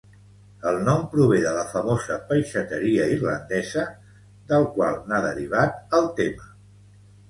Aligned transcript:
El 0.69 0.77
nom 0.87 1.03
prové 1.11 1.37
de 1.43 1.51
la 1.57 1.65
famosa 1.75 2.17
peixatera 2.33 3.11
irlandesa, 3.19 3.87
del 4.53 4.69
qual 4.75 5.01
n'ha 5.07 5.25
derivat 5.31 5.91
el 6.03 6.15
tema. 6.23 6.55